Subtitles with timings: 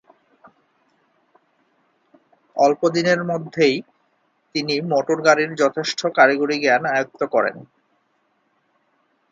[2.57, 3.75] অল্প দিনের মধ্যেই
[4.55, 7.55] তিনি মোটর-গাড়ীর যথেষ্ট কারিগরি জ্ঞান আয়ত্ত করেন।